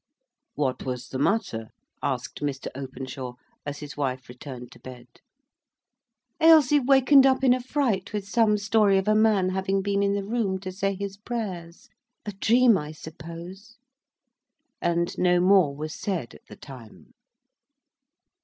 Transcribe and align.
"What 0.55 0.83
was 0.83 1.09
the 1.09 1.19
matter?" 1.19 1.67
asked 2.01 2.39
Mr. 2.41 2.69
Openshaw, 2.73 3.33
as 3.67 3.81
his 3.81 3.95
wife 3.95 4.29
returned 4.29 4.71
to 4.71 4.79
bed. 4.79 5.05
"Ailsie 6.41 6.79
wakened 6.79 7.27
up 7.27 7.43
in 7.43 7.53
a 7.53 7.61
fright, 7.61 8.11
with 8.11 8.27
some 8.27 8.57
story 8.57 8.97
of 8.97 9.07
a 9.07 9.13
man 9.13 9.49
having 9.49 9.83
been 9.83 10.01
in 10.01 10.13
the 10.13 10.23
room 10.25 10.57
to 10.61 10.71
say 10.71 10.95
his 10.95 11.17
prayers,—a 11.17 12.31
dream, 12.31 12.79
I 12.79 12.93
suppose." 12.93 13.77
And 14.81 15.15
no 15.19 15.39
more 15.39 15.75
was 15.75 15.93
said 15.93 16.33
at 16.33 16.47
the 16.49 16.55
time. 16.57 17.13